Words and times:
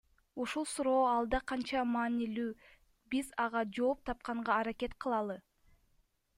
Ушул 0.43 0.63
суроо 0.69 1.01
алда 1.09 1.39
канча 1.51 1.83
маанилүү, 1.97 2.47
биз 3.13 3.31
ага 3.47 3.63
жооп 3.79 4.03
тапканга 4.11 4.59
аракет 4.59 5.01
кылалы. 5.07 5.41